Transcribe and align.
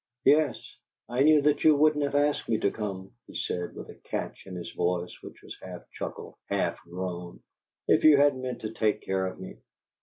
"Yes. 0.25 0.59
I 1.09 1.21
knew 1.21 1.43
that 1.43 1.63
you 1.63 1.75
wouldn't 1.75 2.03
have 2.03 2.15
asked 2.15 2.49
me 2.49 2.57
to 2.61 2.71
come," 2.71 3.11
he 3.27 3.35
said, 3.35 3.75
with 3.75 3.87
a 3.91 4.01
catch 4.09 4.47
in 4.47 4.55
his 4.55 4.71
voice 4.71 5.15
which 5.21 5.43
was 5.43 5.55
half 5.61 5.83
chuckle, 5.91 6.39
half 6.49 6.79
groan, 6.89 7.43
"if 7.87 8.03
you 8.03 8.17
hadn't 8.17 8.41
meant 8.41 8.61
to 8.61 8.73
take 8.73 9.03
care 9.03 9.27
of 9.27 9.39
me! 9.39 9.57